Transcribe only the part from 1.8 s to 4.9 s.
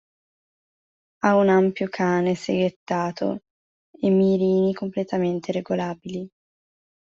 cane seghettato e mirini